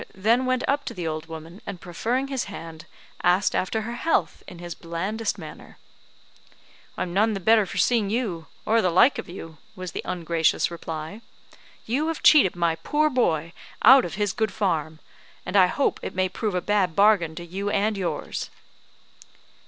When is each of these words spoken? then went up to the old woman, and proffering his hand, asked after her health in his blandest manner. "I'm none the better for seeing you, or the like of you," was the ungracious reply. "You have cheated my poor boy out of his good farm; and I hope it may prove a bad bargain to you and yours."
then 0.15 0.47
went 0.47 0.63
up 0.67 0.83
to 0.83 0.95
the 0.95 1.07
old 1.07 1.27
woman, 1.27 1.61
and 1.67 1.79
proffering 1.79 2.27
his 2.27 2.45
hand, 2.45 2.87
asked 3.21 3.53
after 3.53 3.81
her 3.81 3.93
health 3.93 4.41
in 4.47 4.57
his 4.57 4.73
blandest 4.73 5.37
manner. 5.37 5.77
"I'm 6.97 7.13
none 7.13 7.33
the 7.33 7.39
better 7.39 7.67
for 7.67 7.77
seeing 7.77 8.09
you, 8.09 8.47
or 8.65 8.81
the 8.81 8.89
like 8.89 9.19
of 9.19 9.29
you," 9.29 9.59
was 9.75 9.91
the 9.91 10.01
ungracious 10.03 10.71
reply. 10.71 11.21
"You 11.85 12.07
have 12.07 12.23
cheated 12.23 12.55
my 12.55 12.77
poor 12.77 13.11
boy 13.11 13.53
out 13.83 14.03
of 14.03 14.15
his 14.15 14.33
good 14.33 14.51
farm; 14.51 14.97
and 15.45 15.55
I 15.55 15.67
hope 15.67 15.99
it 16.01 16.15
may 16.15 16.27
prove 16.29 16.55
a 16.55 16.61
bad 16.61 16.95
bargain 16.95 17.35
to 17.35 17.45
you 17.45 17.69
and 17.69 17.95
yours." 17.95 18.49